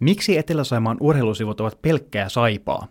Miksi 0.00 0.38
Etelä-Saimaan 0.38 0.96
urheilusivut 1.00 1.60
ovat 1.60 1.82
pelkkää 1.82 2.28
saipaa? 2.28 2.86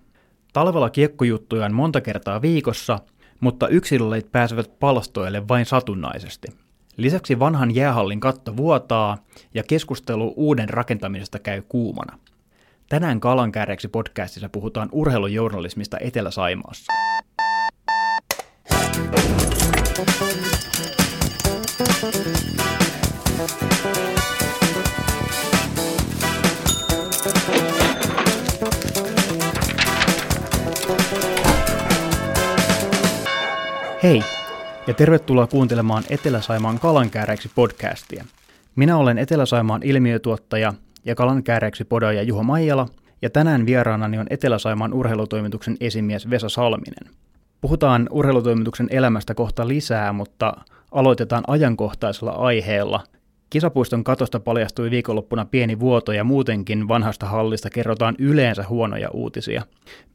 Talvella 0.53 0.89
kiekkojuttuja 0.89 1.65
on 1.65 1.73
monta 1.73 2.01
kertaa 2.01 2.41
viikossa, 2.41 2.99
mutta 3.39 3.67
yksilöleit 3.67 4.31
pääsevät 4.31 4.79
palstoille 4.79 5.47
vain 5.47 5.65
satunnaisesti. 5.65 6.47
Lisäksi 6.97 7.39
vanhan 7.39 7.75
jäähallin 7.75 8.19
katto 8.19 8.57
vuotaa 8.57 9.17
ja 9.53 9.63
keskustelu 9.63 10.33
uuden 10.35 10.69
rakentamisesta 10.69 11.39
käy 11.39 11.61
kuumana. 11.69 12.19
Tänään 12.89 13.19
Kalankääreksi 13.19 13.87
podcastissa 13.87 14.49
puhutaan 14.49 14.89
urheilujournalismista 14.91 15.97
Etelä-Saimaassa. 16.01 16.93
Hei, 34.03 34.23
ja 34.87 34.93
tervetuloa 34.93 35.47
kuuntelemaan 35.47 36.03
Etelä-Saimaan 36.09 36.79
kalankääreiksi 36.79 37.51
podcastia. 37.55 38.25
Minä 38.75 38.97
olen 38.97 39.17
Etelä-Saimaan 39.17 39.83
ilmiötuottaja 39.83 40.73
ja 41.05 41.15
kalankääreiksi 41.15 41.83
podoja 41.83 42.23
Juho 42.23 42.43
Maijala, 42.43 42.87
ja 43.21 43.29
tänään 43.29 43.65
vieraanani 43.65 44.19
on 44.19 44.27
Etelä-Saimaan 44.29 44.93
urheilutoimituksen 44.93 45.77
esimies 45.79 46.29
Vesa 46.29 46.49
Salminen. 46.49 47.13
Puhutaan 47.61 48.07
urheilutoimituksen 48.11 48.87
elämästä 48.91 49.33
kohta 49.33 49.67
lisää, 49.67 50.13
mutta 50.13 50.53
aloitetaan 50.91 51.43
ajankohtaisella 51.47 52.31
aiheella. 52.31 53.03
Kisapuiston 53.49 54.03
katosta 54.03 54.39
paljastui 54.39 54.91
viikonloppuna 54.91 55.45
pieni 55.45 55.79
vuoto 55.79 56.11
ja 56.11 56.23
muutenkin 56.23 56.87
vanhasta 56.87 57.25
hallista 57.25 57.69
kerrotaan 57.69 58.15
yleensä 58.19 58.65
huonoja 58.69 59.09
uutisia. 59.09 59.61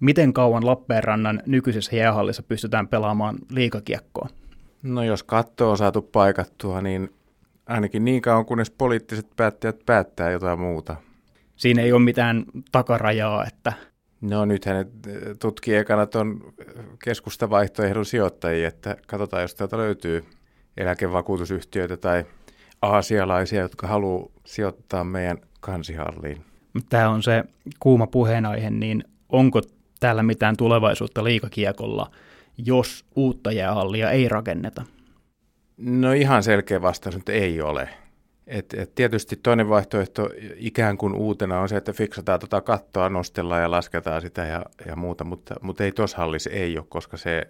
Miten 0.00 0.32
kauan 0.32 0.66
Lappeenrannan 0.66 1.42
nykyisessä 1.46 1.96
jäähallissa 1.96 2.42
pystytään 2.42 2.88
pelaamaan 2.88 3.38
liikakiekkoa? 3.50 4.28
No 4.82 5.02
jos 5.02 5.22
katto 5.22 5.70
on 5.70 5.78
saatu 5.78 6.02
paikattua, 6.02 6.80
niin 6.80 7.10
ainakin 7.66 8.04
niin 8.04 8.22
kauan 8.22 8.46
kunnes 8.46 8.70
poliittiset 8.70 9.26
päättäjät 9.36 9.76
päättää 9.86 10.30
jotain 10.30 10.60
muuta. 10.60 10.96
Siinä 11.56 11.82
ei 11.82 11.92
ole 11.92 12.02
mitään 12.02 12.44
takarajaa, 12.72 13.46
että... 13.46 13.72
No 14.20 14.44
nythän 14.44 14.76
ne 14.76 14.86
tutkii 15.38 15.74
ekana 15.74 16.06
tuon 16.06 16.54
keskustavaihtoehdon 17.04 18.06
sijoittajia, 18.06 18.68
että 18.68 18.96
katsotaan, 19.06 19.42
jos 19.42 19.54
täältä 19.54 19.76
löytyy 19.76 20.24
eläkevakuutusyhtiöitä 20.76 21.96
tai 21.96 22.24
aasialaisia, 22.82 23.60
jotka 23.60 23.86
haluaa 23.86 24.28
sijoittaa 24.44 25.04
meidän 25.04 25.38
kansihalliin. 25.60 26.44
Tämä 26.88 27.08
on 27.08 27.22
se 27.22 27.44
kuuma 27.80 28.06
puheenaihe, 28.06 28.70
niin 28.70 29.04
onko 29.28 29.60
täällä 30.00 30.22
mitään 30.22 30.56
tulevaisuutta 30.56 31.24
liikakiekolla, 31.24 32.10
jos 32.58 33.04
uutta 33.16 33.52
jäähallia 33.52 34.10
ei 34.10 34.28
rakenneta? 34.28 34.84
No 35.76 36.12
ihan 36.12 36.42
selkeä 36.42 36.82
vastaus, 36.82 37.16
että 37.16 37.32
ei 37.32 37.60
ole. 37.60 37.88
Et, 38.46 38.74
et 38.74 38.94
tietysti 38.94 39.36
toinen 39.36 39.68
vaihtoehto 39.68 40.30
ikään 40.56 40.98
kuin 40.98 41.14
uutena 41.14 41.60
on 41.60 41.68
se, 41.68 41.76
että 41.76 41.92
fiksataan 41.92 42.40
tuota 42.40 42.60
kattoa, 42.60 43.08
nostellaan 43.08 43.62
ja 43.62 43.70
lasketaan 43.70 44.20
sitä 44.20 44.44
ja, 44.44 44.64
ja 44.86 44.96
muuta, 44.96 45.24
mutta, 45.24 45.54
mutta 45.60 45.84
ei 45.84 45.92
tuossa 45.92 46.16
hallissa 46.16 46.50
ei 46.50 46.78
ole, 46.78 46.86
koska 46.88 47.16
se 47.16 47.42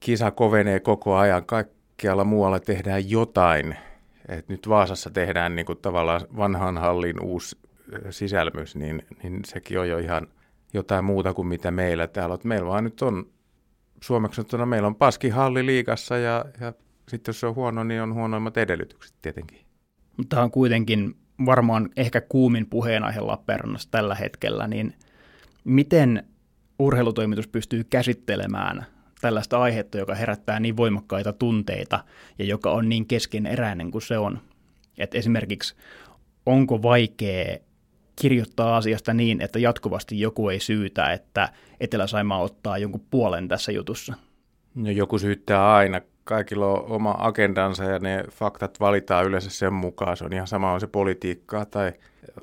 kisa 0.00 0.30
kovenee 0.30 0.80
koko 0.80 1.16
ajan. 1.16 1.46
Kaikkialla 1.46 2.24
muualla 2.24 2.60
tehdään 2.60 3.10
jotain. 3.10 3.76
Et 4.28 4.48
nyt 4.48 4.68
Vaasassa 4.68 5.10
tehdään 5.10 5.56
niin 5.56 5.66
kuin 5.66 5.78
tavallaan 5.78 6.20
vanhan 6.36 6.78
hallin 6.78 7.22
uusi 7.22 7.56
sisälmys, 8.10 8.76
niin, 8.76 9.02
niin 9.22 9.40
sekin 9.44 9.80
on 9.80 9.88
jo 9.88 9.98
ihan 9.98 10.26
jotain 10.74 11.04
muuta 11.04 11.34
kuin 11.34 11.48
mitä 11.48 11.70
meillä 11.70 12.06
täällä 12.06 12.32
on. 12.32 12.40
Meillä 12.44 12.68
vaan 12.68 12.84
nyt 12.84 13.02
on 13.02 13.26
suomeksi 14.02 14.42
meillä 14.66 14.86
on 14.86 14.94
paskihalli 14.94 15.66
liikassa 15.66 16.16
ja, 16.16 16.44
ja 16.60 16.72
sitten 17.08 17.32
jos 17.32 17.40
se 17.40 17.46
on 17.46 17.54
huono, 17.54 17.84
niin 17.84 18.02
on 18.02 18.14
huonoimmat 18.14 18.56
edellytykset 18.56 19.16
tietenkin. 19.22 19.58
Tämä 20.28 20.42
on 20.42 20.50
kuitenkin 20.50 21.16
varmaan 21.46 21.90
ehkä 21.96 22.20
kuumin 22.20 22.66
puheenaihe 22.66 23.20
Lappeenrannassa 23.20 23.90
tällä 23.90 24.14
hetkellä, 24.14 24.68
niin 24.68 24.94
miten 25.64 26.26
urheilutoimitus 26.78 27.48
pystyy 27.48 27.84
käsittelemään 27.84 28.86
tällaista 29.22 29.58
aihetta, 29.58 29.98
joka 29.98 30.14
herättää 30.14 30.60
niin 30.60 30.76
voimakkaita 30.76 31.32
tunteita 31.32 32.04
ja 32.38 32.44
joka 32.44 32.70
on 32.70 32.88
niin 32.88 33.06
keskeneräinen 33.06 33.90
kuin 33.90 34.02
se 34.02 34.18
on. 34.18 34.38
Et 34.98 35.14
esimerkiksi 35.14 35.74
onko 36.46 36.82
vaikea 36.82 37.56
kirjoittaa 38.16 38.76
asiasta 38.76 39.14
niin, 39.14 39.40
että 39.40 39.58
jatkuvasti 39.58 40.20
joku 40.20 40.48
ei 40.48 40.60
syytä, 40.60 41.12
että 41.12 41.48
Etelä-Saimaa 41.80 42.42
ottaa 42.42 42.78
jonkun 42.78 43.06
puolen 43.10 43.48
tässä 43.48 43.72
jutussa? 43.72 44.14
No 44.74 44.90
joku 44.90 45.18
syyttää 45.18 45.74
aina 45.74 46.00
kaikilla 46.24 46.66
on 46.66 46.84
oma 46.86 47.14
agendansa 47.18 47.84
ja 47.84 47.98
ne 47.98 48.24
faktat 48.30 48.80
valitaan 48.80 49.26
yleensä 49.26 49.50
sen 49.50 49.72
mukaan. 49.72 50.16
Se 50.16 50.24
on 50.24 50.32
ihan 50.32 50.46
sama 50.46 50.72
on 50.72 50.80
se 50.80 50.86
politiikkaa 50.86 51.64
tai 51.64 51.92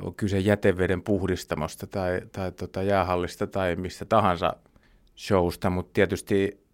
on 0.02 0.16
kyse 0.16 0.40
jäteveden 0.40 1.02
puhdistamosta 1.02 1.88
tai, 1.88 2.22
tai 2.32 2.52
tota 2.52 2.84
jäähallista 2.84 3.48
tai 3.48 3.76
mistä 3.76 4.06
tahansa 4.06 4.54
showsta, 5.18 5.70
mutta 5.70 5.94
tietysti 5.94 6.69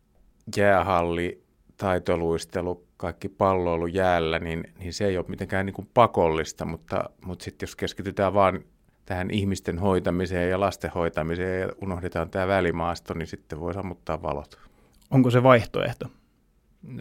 jäähalli, 0.58 1.44
taitoluistelu, 1.78 2.86
kaikki 2.98 3.30
palloilu 3.30 3.88
jäällä, 3.88 4.40
niin, 4.40 4.64
niin 4.80 4.94
se 4.94 5.06
ei 5.06 5.18
ole 5.18 5.26
mitenkään 5.28 5.66
niin 5.66 5.74
kuin 5.74 5.90
pakollista, 5.94 6.66
mutta, 6.66 7.10
mutta 7.26 7.44
sitten 7.44 7.68
jos 7.68 7.76
keskitytään 7.76 8.34
vaan 8.34 8.60
tähän 9.06 9.32
ihmisten 9.32 9.80
hoitamiseen 9.80 10.50
ja 10.50 10.60
lasten 10.60 10.92
hoitamiseen 10.96 11.62
ja 11.62 11.70
unohdetaan 11.82 12.30
tämä 12.30 12.48
välimaasto, 12.48 13.14
niin 13.14 13.28
sitten 13.28 13.60
voi 13.60 13.74
sammuttaa 13.74 14.22
valot. 14.22 14.60
Onko 15.12 15.30
se 15.30 15.44
vaihtoehto? 15.44 16.06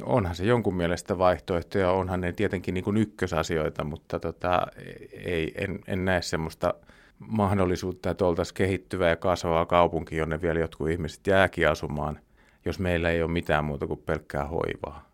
onhan 0.02 0.34
se 0.34 0.44
jonkun 0.44 0.74
mielestä 0.74 1.18
vaihtoehto 1.18 1.78
ja 1.78 1.90
onhan 1.90 2.20
ne 2.20 2.32
tietenkin 2.32 2.74
niin 2.74 2.84
kuin 2.84 2.96
ykkösasioita, 2.96 3.84
mutta 3.84 4.20
tota, 4.20 4.66
ei, 5.12 5.52
en, 5.56 5.78
en 5.86 6.04
näe 6.04 6.22
semmoista 6.22 6.74
mahdollisuutta, 7.18 8.10
että 8.10 8.24
oltaisiin 8.24 8.54
kehittyvä 8.54 9.08
ja 9.08 9.16
kasvava 9.16 9.66
kaupunki, 9.66 10.16
jonne 10.16 10.42
vielä 10.42 10.60
jotkut 10.60 10.90
ihmiset 10.90 11.26
jääkin 11.26 11.68
asumaan, 11.68 12.20
jos 12.64 12.78
meillä 12.78 13.10
ei 13.10 13.22
ole 13.22 13.30
mitään 13.30 13.64
muuta 13.64 13.86
kuin 13.86 14.00
pelkkää 14.06 14.44
hoivaa. 14.44 15.08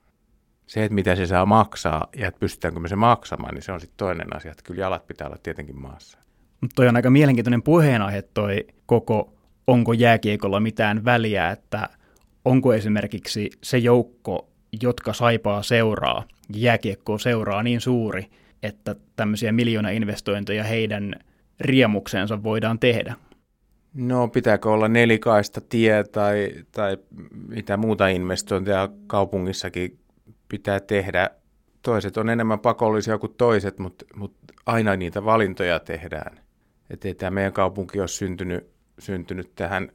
Se, 0.66 0.84
että 0.84 0.94
mitä 0.94 1.16
se 1.16 1.26
saa 1.26 1.46
maksaa 1.46 2.06
ja 2.16 2.28
että 2.28 2.40
pystytäänkö 2.40 2.80
me 2.80 2.88
se 2.88 2.96
maksamaan, 2.96 3.54
niin 3.54 3.62
se 3.62 3.72
on 3.72 3.80
sitten 3.80 3.96
toinen 3.96 4.36
asia, 4.36 4.50
että 4.50 4.62
kyllä 4.62 4.80
jalat 4.80 5.06
pitää 5.06 5.26
olla 5.26 5.38
tietenkin 5.42 5.80
maassa. 5.80 6.18
Mutta 6.60 6.74
toi 6.74 6.88
on 6.88 6.96
aika 6.96 7.10
mielenkiintoinen 7.10 7.62
puheenaihe 7.62 8.22
toi 8.22 8.66
koko 8.86 9.32
onko 9.66 9.92
jääkiekolla 9.92 10.60
mitään 10.60 11.04
väliä, 11.04 11.50
että 11.50 11.88
onko 12.44 12.74
esimerkiksi 12.74 13.50
se 13.62 13.78
joukko, 13.78 14.48
jotka 14.82 15.12
Saipaa 15.12 15.62
seuraa, 15.62 16.24
jääkiekkoa 16.54 17.18
seuraa 17.18 17.62
niin 17.62 17.80
suuri, 17.80 18.30
että 18.62 18.94
tämmöisiä 19.16 19.52
miljoona-investointeja 19.52 20.64
heidän 20.64 21.14
riemuksensa 21.60 22.42
voidaan 22.42 22.78
tehdä? 22.78 23.14
No 23.94 24.28
pitääkö 24.28 24.70
olla 24.70 24.88
nelikaista 24.88 25.60
tie 25.60 26.04
tai, 26.04 26.52
tai 26.72 26.98
mitä 27.48 27.76
muuta 27.76 28.08
investointeja 28.08 28.88
kaupungissakin 29.06 29.98
pitää 30.48 30.80
tehdä. 30.80 31.30
Toiset 31.82 32.16
on 32.16 32.30
enemmän 32.30 32.60
pakollisia 32.60 33.18
kuin 33.18 33.34
toiset, 33.34 33.78
mutta, 33.78 34.04
mutta 34.14 34.54
aina 34.66 34.96
niitä 34.96 35.24
valintoja 35.24 35.80
tehdään. 35.80 36.40
Että 36.90 37.08
ei 37.08 37.14
tämä 37.14 37.30
meidän 37.30 37.52
kaupunki 37.52 38.00
ole 38.00 38.08
syntynyt, 38.08 38.70
syntynyt 38.98 39.54
tähän 39.54 39.88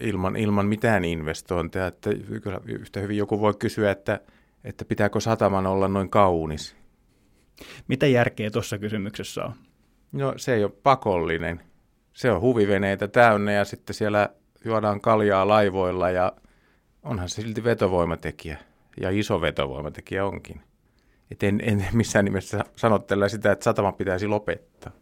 ilman, 0.00 0.36
ilman 0.36 0.66
mitään 0.66 1.04
investointeja. 1.04 1.86
Että 1.86 2.10
kyllä 2.42 2.60
yhtä 2.66 3.00
hyvin 3.00 3.16
joku 3.16 3.40
voi 3.40 3.54
kysyä, 3.58 3.90
että, 3.90 4.20
että 4.64 4.84
pitääkö 4.84 5.20
sataman 5.20 5.66
olla 5.66 5.88
noin 5.88 6.10
kaunis. 6.10 6.76
Mitä 7.88 8.06
järkeä 8.06 8.50
tuossa 8.50 8.78
kysymyksessä 8.78 9.44
on? 9.44 9.52
No 10.12 10.34
se 10.36 10.54
ei 10.54 10.64
ole 10.64 10.72
pakollinen. 10.82 11.60
Se 12.14 12.30
on 12.30 12.40
huviveneitä 12.40 13.08
täynnä 13.08 13.52
ja 13.52 13.64
sitten 13.64 13.94
siellä 13.94 14.28
juodaan 14.64 15.00
kaljaa 15.00 15.48
laivoilla 15.48 16.10
ja 16.10 16.32
onhan 17.02 17.28
se 17.28 17.42
silti 17.42 17.64
vetovoimatekijä. 17.64 18.58
Ja 19.00 19.10
iso 19.10 19.40
vetovoimatekijä 19.40 20.24
onkin. 20.24 20.60
Et 21.30 21.42
en, 21.42 21.60
en 21.64 21.86
missään 21.92 22.24
nimessä 22.24 22.64
sanottele 22.76 23.28
sitä, 23.28 23.52
että 23.52 23.64
satama 23.64 23.92
pitäisi 23.92 24.26
lopettaa. 24.26 24.92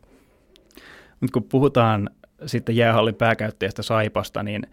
Mutta 1.20 1.32
kun 1.32 1.48
puhutaan 1.48 2.10
sitten 2.46 2.76
jäähallin 2.76 3.14
pääkäyttäjästä 3.14 3.82
Saipasta, 3.82 4.42
niin 4.42 4.66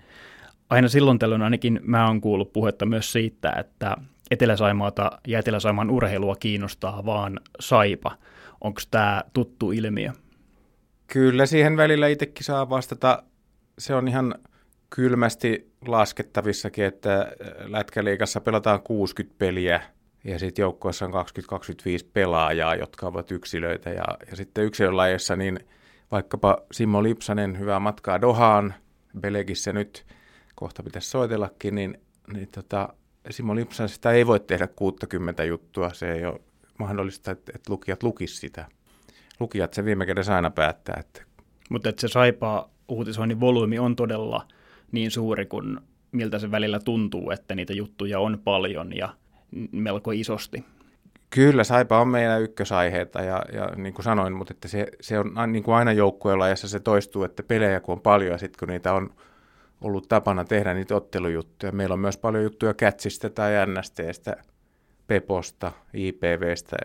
aina 0.70 0.88
silloin 0.88 1.20
tällöin 1.20 1.42
ainakin 1.42 1.80
mä 1.84 2.08
oon 2.08 2.22
kuullut 2.22 2.54
puhetta 2.54 2.86
myös 2.86 3.12
siitä, 3.12 3.52
että 3.52 3.96
Etelä-Saimaata 4.32 5.12
ja 5.28 5.40
Etelä-Saimaan 5.40 5.90
urheilua 5.90 6.36
kiinnostaa 6.36 7.06
vaan 7.06 7.40
Saipa. 7.60 8.18
Onko 8.62 8.82
tämä 8.92 9.24
tuttu 9.34 9.72
ilmiö? 9.72 10.12
Kyllä 11.12 11.46
siihen 11.46 11.78
välillä 11.78 12.08
itsekin 12.08 12.44
saa 12.44 12.70
vastata. 12.70 13.24
Se 13.80 13.96
on 13.96 14.08
ihan 14.08 14.36
kylmästi 14.90 15.72
laskettavissakin, 15.88 16.86
että 16.86 17.32
Lätkäliikassa 17.60 18.42
pelataan 18.42 18.82
60 18.82 19.36
peliä 19.38 19.82
ja 20.24 20.40
sitten 20.40 20.64
joukkueessa 20.64 21.06
on 21.06 21.14
20-25 21.14 21.18
pelaajaa, 22.14 22.76
jotka 22.76 23.08
ovat 23.08 23.32
yksilöitä. 23.32 23.90
Ja, 23.90 24.06
ja 24.30 24.36
sitten 24.36 24.66
yksilölajissa 24.66 25.36
niin 25.36 25.60
vaikkapa 26.12 26.58
Simmo 26.72 27.04
Lipsanen, 27.04 27.60
hyvää 27.60 27.80
matkaa 27.80 28.22
Dohaan, 28.22 28.74
Belegissä 29.20 29.74
nyt, 29.74 30.06
kohta 30.56 30.84
pitäisi 30.84 31.10
soitellakin, 31.10 31.76
niin, 31.76 32.02
niin 32.34 32.48
tota, 32.48 32.90
Simo 33.30 33.56
Lipsanen 33.56 33.90
sitä 33.90 34.12
ei 34.12 34.28
voi 34.28 34.40
tehdä 34.40 34.68
60 34.68 35.44
juttua, 35.44 35.94
se 35.94 36.12
ei 36.12 36.26
ole 36.26 36.42
mahdollista, 36.80 37.32
että, 37.32 37.52
että 37.56 37.72
lukijat 37.72 38.04
lukis 38.04 38.40
sitä. 38.40 38.66
Lukijat 39.40 39.74
se 39.74 39.86
viime 39.86 40.06
kädessä 40.06 40.36
aina 40.36 40.52
päättää. 40.52 40.98
Että... 41.00 41.24
Mutta 41.70 41.90
että 41.90 42.02
se 42.02 42.08
saipaa 42.08 42.70
uutisoinnin 42.88 43.40
volyymi 43.40 43.80
on 43.80 43.96
todella 43.96 44.48
niin 44.92 45.12
suuri 45.12 45.46
kuin 45.46 45.80
miltä 46.12 46.40
se 46.40 46.52
välillä 46.52 46.80
tuntuu, 46.80 47.32
että 47.32 47.56
niitä 47.56 47.74
juttuja 47.74 48.20
on 48.20 48.40
paljon 48.44 48.98
ja 48.98 49.10
melko 49.72 50.12
isosti. 50.12 50.64
Kyllä, 51.30 51.64
Saipa 51.64 52.02
on 52.02 52.08
meidän 52.08 52.42
ykkösaiheita 52.42 53.22
ja, 53.22 53.42
ja 53.54 53.70
niin 53.76 53.94
kuin 53.94 54.04
sanoin, 54.04 54.34
mutta 54.34 54.54
että 54.54 54.68
se, 54.68 54.88
se 55.02 55.20
on 55.20 55.34
niin 55.52 55.64
kuin 55.64 55.76
aina 55.76 55.92
joukkueella 55.92 56.48
ja 56.48 56.56
se 56.56 56.80
toistuu, 56.80 57.24
että 57.24 57.44
pelejä 57.44 57.80
kun 57.80 57.94
on 57.94 58.02
paljon 58.02 58.32
ja 58.32 58.38
sitten 58.38 58.60
kun 58.60 58.68
niitä 58.68 58.94
on 58.94 59.10
ollut 59.82 60.08
tapana 60.08 60.46
tehdä 60.46 60.74
niitä 60.74 60.96
ottelujuttuja. 60.96 61.72
Meillä 61.72 61.94
on 61.94 62.00
myös 62.00 62.18
paljon 62.18 62.44
juttuja 62.44 62.74
Kätsistä 62.74 63.30
tai 63.30 63.52
NSTstä, 63.66 64.38
Peposta, 65.08 65.72
IPVstä, 65.94 66.78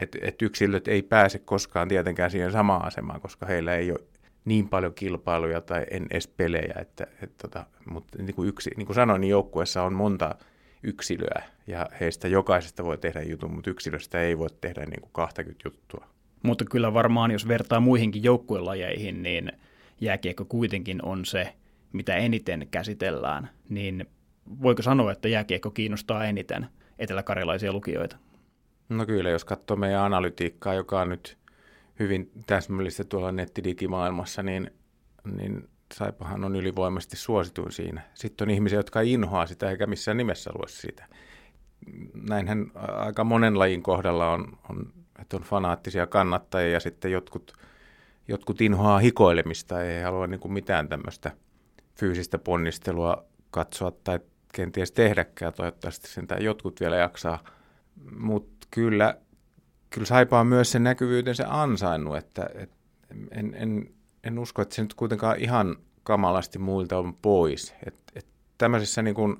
että 0.00 0.18
et 0.22 0.42
yksilöt 0.42 0.88
ei 0.88 1.02
pääse 1.02 1.38
koskaan 1.38 1.88
tietenkään 1.88 2.30
siihen 2.30 2.52
samaan 2.52 2.84
asemaan, 2.84 3.20
koska 3.20 3.46
heillä 3.46 3.74
ei 3.74 3.90
ole 3.90 4.00
niin 4.44 4.68
paljon 4.68 4.94
kilpailuja 4.94 5.60
tai 5.60 5.86
en 5.90 6.06
edes 6.10 6.28
pelejä. 6.28 6.74
Että, 6.80 7.06
et 7.22 7.36
tota, 7.36 7.66
mutta 7.90 8.22
niin 8.22 8.34
kuin, 8.34 8.48
yksi, 8.48 8.70
niin 8.76 8.86
kuin 8.86 8.94
sanoin, 8.94 9.20
niin 9.20 9.30
joukkueessa 9.30 9.82
on 9.82 9.92
monta 9.92 10.34
yksilöä 10.82 11.42
ja 11.66 11.86
heistä 12.00 12.28
jokaisesta 12.28 12.84
voi 12.84 12.98
tehdä 12.98 13.22
jutun, 13.22 13.54
mutta 13.54 13.70
yksilöstä 13.70 14.20
ei 14.20 14.38
voi 14.38 14.48
tehdä 14.60 14.84
niin 14.84 15.00
kuin 15.00 15.10
20 15.12 15.62
juttua. 15.64 16.06
Mutta 16.42 16.64
kyllä 16.64 16.94
varmaan, 16.94 17.30
jos 17.30 17.48
vertaa 17.48 17.80
muihinkin 17.80 18.22
joukkuelajeihin, 18.22 19.22
niin 19.22 19.52
jääkiekko 20.00 20.44
kuitenkin 20.44 21.04
on 21.04 21.24
se, 21.24 21.52
mitä 21.92 22.16
eniten 22.16 22.68
käsitellään, 22.70 23.50
niin 23.68 24.06
voiko 24.62 24.82
sanoa, 24.82 25.12
että 25.12 25.28
jääkiekko 25.28 25.70
kiinnostaa 25.70 26.24
eniten 26.24 26.66
eteläkarjalaisia 26.98 27.72
lukijoita? 27.72 28.16
No 28.90 29.06
kyllä, 29.06 29.30
jos 29.30 29.44
katsoo 29.44 29.76
meidän 29.76 30.02
analytiikkaa, 30.02 30.74
joka 30.74 31.00
on 31.00 31.08
nyt 31.08 31.38
hyvin 31.98 32.30
täsmällistä 32.46 33.04
tuolla 33.04 33.32
nettidigimaailmassa, 33.32 34.42
niin, 34.42 34.70
niin 35.24 35.68
Saipahan 35.94 36.44
on 36.44 36.56
ylivoimaisesti 36.56 37.16
suosituin 37.16 37.72
siinä. 37.72 38.02
Sitten 38.14 38.48
on 38.48 38.50
ihmisiä, 38.50 38.78
jotka 38.78 39.00
inhoaa 39.00 39.46
sitä 39.46 39.70
eikä 39.70 39.86
missään 39.86 40.16
nimessä 40.16 40.50
lue 40.54 40.68
sitä. 40.68 41.06
Näinhän 42.28 42.70
aika 42.74 43.24
monen 43.24 43.58
lajin 43.58 43.82
kohdalla 43.82 44.30
on, 44.30 44.58
on 44.70 44.92
että 45.20 45.36
on 45.36 45.42
fanaattisia 45.42 46.06
kannattajia 46.06 46.72
ja 46.72 46.80
sitten 46.80 47.12
jotkut, 47.12 47.52
jotkut 48.28 48.60
inhoaa 48.60 48.98
hikoilemista, 48.98 49.82
ei 49.82 50.02
halua 50.02 50.26
niin 50.26 50.40
kuin 50.40 50.52
mitään 50.52 50.88
tämmöistä 50.88 51.30
fyysistä 51.94 52.38
ponnistelua 52.38 53.24
katsoa 53.50 53.90
tai 53.90 54.20
kenties 54.54 54.92
tehdäkään. 54.92 55.52
Toivottavasti 55.52 56.08
sen 56.08 56.26
tai 56.26 56.44
jotkut 56.44 56.80
vielä 56.80 56.96
jaksaa. 56.96 57.44
Mutta 58.18 58.59
kyllä, 58.70 59.14
kyllä 59.90 60.06
Saipa 60.06 60.40
on 60.40 60.46
myös 60.46 60.72
sen 60.72 60.84
näkyvyytensä 60.84 61.44
ansainnut, 61.48 62.16
että, 62.16 62.50
että 62.54 62.76
en, 63.30 63.54
en, 63.54 63.90
en 64.24 64.38
usko, 64.38 64.62
että 64.62 64.74
se 64.74 64.82
nyt 64.82 64.94
kuitenkaan 64.94 65.38
ihan 65.38 65.76
kamalasti 66.02 66.58
muilta 66.58 66.98
on 66.98 67.14
pois. 67.14 67.74
Et, 67.86 67.94
et 68.14 68.26
tämmöisissä 68.58 69.02
niin 69.02 69.14
kuin 69.14 69.36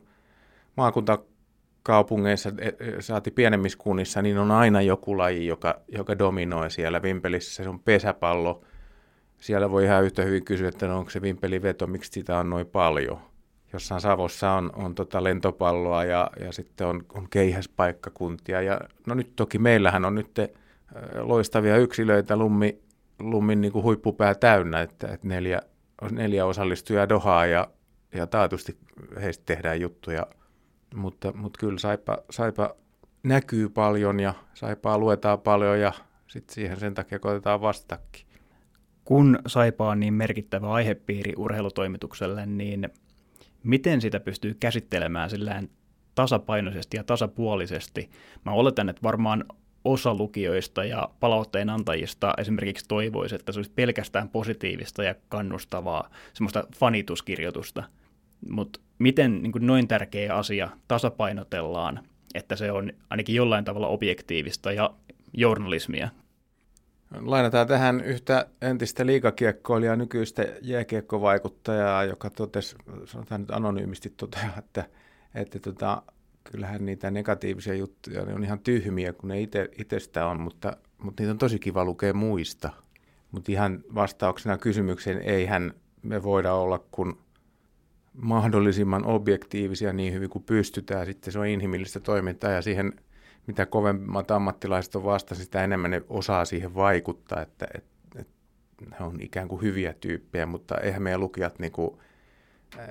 maakuntakaupungeissa, 0.77 2.53
e, 2.59 2.69
e, 2.69 3.03
saati 3.03 3.31
pienemmissä 3.31 3.79
kunnissa, 3.79 4.23
niin 4.23 4.39
on 4.39 4.51
aina 4.51 4.83
joku 4.83 5.19
laji, 5.19 5.47
joka, 5.47 5.81
joka 5.89 6.19
dominoi 6.19 6.71
siellä. 6.71 7.03
Vimpelissä 7.03 7.65
se 7.65 7.69
on 7.69 7.81
pesäpallo. 7.81 8.65
Siellä 9.41 9.71
voi 9.71 9.85
ihan 9.85 10.05
yhtä 10.05 10.23
hyvin 10.23 10.45
kysyä, 10.45 10.69
että 10.69 10.87
no 10.87 10.99
onko 10.99 11.11
se 11.11 11.23
vimpeliveto, 11.23 11.87
miksi 11.87 12.13
sitä 12.13 12.39
on 12.39 12.51
noin 12.51 12.67
paljon. 12.67 13.30
Jossain 13.73 14.01
Savossa 14.01 14.53
on, 14.53 14.71
on 14.77 14.95
tota 14.95 15.25
lentopalloa 15.25 16.05
ja, 16.05 16.31
ja 16.41 16.53
sitten 16.53 16.87
on, 16.87 17.05
on 17.15 17.27
keihäspaikkakuntia. 17.31 18.63
Ja, 18.63 18.81
no 19.07 19.15
nyt 19.15 19.37
toki 19.37 19.59
meillähän 19.59 20.05
on 20.05 20.15
nyt 20.15 20.31
loistavia 21.21 21.77
yksilöitä, 21.77 22.37
Lummi, 22.37 22.83
Lummin 23.19 23.61
niin 23.61 23.73
kuin 23.73 23.83
huippupää 23.83 24.35
täynnä, 24.35 24.81
että, 24.81 25.09
että 25.09 25.29
neljä, 25.29 25.63
neljä 26.11 26.47
osallistujaa 26.47 27.09
Dohaa 27.09 27.47
ja, 27.47 27.69
ja 28.15 28.27
taatusti 28.27 28.77
heistä 29.21 29.43
tehdään 29.47 29.81
juttuja. 29.81 30.27
Mutta, 30.95 31.33
mutta 31.33 31.59
kyllä 31.61 31.79
Saipa, 31.79 32.19
Saipa 32.31 32.75
näkyy 33.23 33.69
paljon 33.69 34.21
ja 34.21 34.35
Saipaa 34.55 34.99
luetaan 34.99 35.41
paljon 35.41 35.81
ja 35.81 35.93
sitten 36.27 36.55
siihen 36.55 36.81
sen 36.81 36.95
takia 36.95 37.19
koitetaan 37.19 37.61
vastakin. 37.61 38.27
Kun 39.05 39.39
Saipa 39.47 39.91
on 39.91 40.01
niin 40.01 40.15
merkittävä 40.15 40.73
aihepiiri 40.73 41.33
urheilutoimitukselle, 41.37 42.47
niin 42.47 42.89
miten 43.65 44.01
sitä 44.01 44.21
pystyy 44.21 44.55
käsittelemään 44.55 45.31
sillään 45.31 45.69
tasapainoisesti 46.15 46.97
ja 46.97 47.05
tasapuolisesti? 47.05 48.11
Mä 48.45 48.53
oletan, 48.53 48.89
että 48.89 49.03
varmaan 49.03 49.45
osa 49.85 50.15
lukijoista 50.15 50.85
ja 50.85 51.09
palautteen 51.21 51.71
antajista 51.71 52.35
esimerkiksi 52.39 52.85
toivoisi, 52.89 53.35
että 53.35 53.53
se 53.53 53.59
olisi 53.59 53.73
pelkästään 53.75 54.29
positiivista 54.29 55.03
ja 55.03 55.15
kannustavaa, 55.29 56.11
semmoista 56.33 56.65
fanituskirjoitusta. 56.77 57.85
Mutta 58.51 58.81
miten 58.99 59.43
niin 59.43 59.53
noin 59.61 59.89
tärkeä 59.89 60.35
asia 60.35 60.69
tasapainotellaan, 60.89 62.05
että 62.35 62.57
se 62.57 62.73
on 62.73 62.93
ainakin 63.11 63.35
jollain 63.35 63.65
tavalla 63.65 63.89
objektiivista 63.89 64.73
ja 64.73 64.95
journalismia? 65.33 66.09
Lainataan 67.15 67.67
tähän 67.67 68.01
yhtä 68.01 68.47
entistä 68.63 69.07
liikakiekkoilijaa, 69.07 69.97
nykyistä 69.97 70.47
jääkiekkovaikuttajaa, 70.63 72.05
joka 72.05 72.31
totesi, 72.31 72.77
sanotaan 73.05 73.41
nyt 73.41 73.51
anonyymisti 73.51 74.15
toteaa, 74.17 74.53
että, 74.59 74.85
että 75.35 75.59
tota, 75.61 76.03
kyllähän 76.45 76.87
niitä 76.87 77.11
negatiivisia 77.11 77.75
juttuja 77.75 78.25
ne 78.25 78.35
on 78.35 78.45
ihan 78.45 78.61
tyhmiä, 78.61 79.13
kun 79.13 79.29
ne 79.29 79.41
ite, 79.41 79.69
itsestä 79.79 80.27
on, 80.27 80.41
mutta, 80.41 80.77
mutta 80.99 81.23
niitä 81.23 81.33
on 81.33 81.39
tosi 81.39 81.59
kiva 81.59 81.85
lukea 81.85 82.15
muista. 82.15 82.71
Mutta 83.31 83.53
ihan 83.53 83.85
vastauksena 83.95 84.59
kysymykseen, 84.59 85.23
eihän 85.23 85.75
me 86.03 86.23
voida 86.23 86.53
olla 86.55 86.85
kuin 86.91 87.19
mahdollisimman 88.13 89.07
objektiivisia 89.07 89.93
niin 89.93 90.13
hyvin 90.13 90.31
kuin 90.31 90.45
pystytään. 90.45 91.07
Sitten 91.07 91.33
se 91.33 91.39
on 91.39 91.47
inhimillistä 91.47 92.01
toimintaa 92.01 92.51
ja 92.51 92.63
siihen, 92.63 92.93
mitä 93.47 93.67
kovemmat 93.67 94.31
ammattilaiset 94.31 94.95
on 94.95 95.05
vasta, 95.05 95.35
sitä 95.35 95.65
enemmän 95.65 95.91
ne 95.91 96.03
osaa 96.09 96.45
siihen 96.45 96.75
vaikuttaa, 96.75 97.43
että, 97.43 97.67
että, 97.75 98.21
että 98.21 98.35
ne 98.91 99.07
on 99.07 99.21
ikään 99.21 99.49
kuin 99.49 99.63
hyviä 99.63 99.95
tyyppejä, 100.01 100.47
mutta 100.47 100.79
eihän 100.79 101.03
meidän 101.03 101.21
lukijat, 101.21 101.59
niin 101.59 101.73
kuin, 101.73 101.99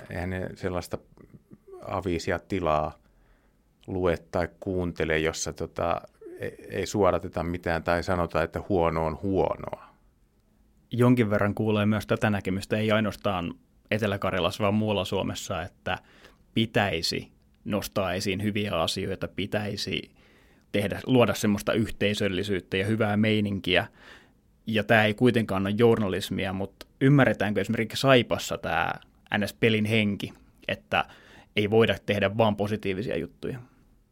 eihän 0.10 0.30
ne 0.30 0.50
sellaista 0.56 0.98
avisia 1.88 2.40
tilaa 2.40 3.00
lue 3.88 4.18
tai 4.32 4.50
kuuntele, 4.60 5.20
jossa 5.20 5.54
tota, 5.54 6.02
ei, 6.40 6.68
ei 6.70 6.86
suodateta 6.86 7.44
mitään 7.44 7.84
tai 7.84 8.04
sanota, 8.04 8.44
että 8.44 8.62
huono 8.70 9.06
on 9.06 9.20
huonoa. 9.22 9.90
Jonkin 10.92 11.30
verran 11.30 11.56
kuulee 11.56 11.86
myös 11.86 12.08
tätä 12.08 12.30
näkemystä, 12.30 12.78
ei 12.78 12.92
ainoastaan 12.92 13.54
Etelä-Karjalassa, 13.92 14.64
vaan 14.64 14.74
muualla 14.74 15.06
Suomessa, 15.06 15.62
että 15.62 15.98
pitäisi 16.54 17.32
nostaa 17.66 18.14
esiin 18.14 18.44
hyviä 18.44 18.76
asioita, 18.76 19.28
pitäisi 19.28 20.12
tehdä, 20.72 21.00
luoda 21.06 21.34
semmoista 21.34 21.74
yhteisöllisyyttä 21.74 22.78
ja 22.78 22.86
hyvää 22.86 23.18
meininkiä. 23.18 23.88
Ja 24.68 24.84
tämä 24.84 25.06
ei 25.06 25.14
kuitenkaan 25.14 25.62
ole 25.62 25.76
journalismia, 25.78 26.54
mutta 26.54 26.86
ymmärretäänkö 27.02 27.62
esimerkiksi 27.62 28.02
Saipassa 28.02 28.58
tämä 28.58 28.92
NS-pelin 29.38 29.86
henki, 29.86 30.34
että 30.68 31.06
ei 31.56 31.70
voida 31.70 31.96
tehdä 32.06 32.38
vain 32.38 32.56
positiivisia 32.56 33.18
juttuja? 33.18 33.60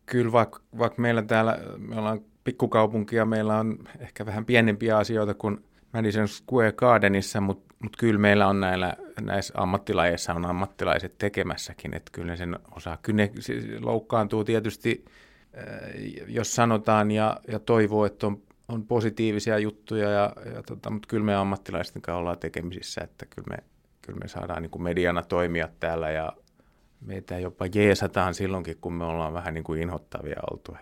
Kyllä, 0.05 0.31
vaikka, 0.31 0.59
vaikka 0.77 1.01
meillä 1.01 1.21
täällä, 1.21 1.59
me 1.77 1.95
ollaan 1.95 2.21
pikkukaupunki 2.43 3.15
ja 3.15 3.25
meillä 3.25 3.59
on 3.59 3.77
ehkä 3.99 4.25
vähän 4.25 4.45
pienempiä 4.45 4.97
asioita 4.97 5.33
kuin 5.33 5.63
Madison 5.93 6.27
Square 6.27 6.71
Gardenissa, 6.71 7.41
mutta 7.41 7.75
mut 7.83 7.97
kyllä 7.97 8.19
meillä 8.19 8.47
on 8.47 8.59
näillä, 8.59 8.93
näissä 9.21 9.53
ammattilajeissa 9.57 10.33
on 10.33 10.45
ammattilaiset 10.45 11.17
tekemässäkin, 11.17 11.93
että 11.93 12.11
kyllä 12.11 12.27
ne 12.27 12.37
sen 12.37 12.59
osaa. 12.75 12.97
Kyllä 13.01 13.23
ne 13.23 13.31
loukkaantuu 13.81 14.43
tietysti, 14.43 15.05
jos 16.27 16.55
sanotaan 16.55 17.11
ja, 17.11 17.37
ja 17.47 17.59
toivoo, 17.59 18.05
että 18.05 18.27
on, 18.27 18.41
on 18.67 18.83
positiivisia 18.83 19.59
juttuja, 19.59 20.09
ja, 20.09 20.33
ja 20.55 20.63
tota, 20.63 20.89
mutta 20.89 21.07
kyllä 21.07 21.25
me 21.25 21.35
ammattilaisten 21.35 22.01
kanssa 22.01 22.19
ollaan 22.19 22.39
tekemisissä, 22.39 23.01
että 23.03 23.25
kyllä 23.25 23.47
me, 23.49 23.57
kyllä 24.01 24.19
me 24.19 24.27
saadaan 24.27 24.61
niin 24.61 24.69
kuin 24.69 24.83
mediana 24.83 25.23
toimia 25.23 25.69
täällä 25.79 26.11
ja 26.11 26.33
meitä 27.01 27.39
jopa 27.39 27.65
jeesataan 27.65 28.33
silloinkin, 28.33 28.77
kun 28.81 28.93
me 28.93 29.03
ollaan 29.05 29.33
vähän 29.33 29.53
niin 29.53 29.63
kuin 29.63 29.81
inhottavia 29.81 30.39
oltu. 30.51 30.77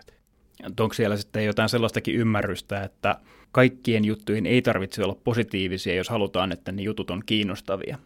Onko 0.80 0.92
siellä 0.94 1.16
sitten 1.16 1.44
jotain 1.44 1.68
sellaistakin 1.68 2.14
ymmärrystä, 2.14 2.82
että 2.82 3.16
kaikkien 3.52 4.04
juttujen 4.04 4.46
ei 4.46 4.62
tarvitse 4.62 5.04
olla 5.04 5.16
positiivisia, 5.24 5.94
jos 5.94 6.08
halutaan, 6.08 6.52
että 6.52 6.72
ne 6.72 6.82
jutut 6.82 7.10
on 7.10 7.22
kiinnostavia? 7.26 7.98